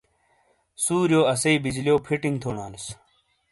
سُوریو 0.83 1.21
اسی 1.33 1.53
بجلیو 1.63 1.97
فیٹنگ 2.07 2.35
تھو 2.41 2.49
نالیس۔ 2.57 2.85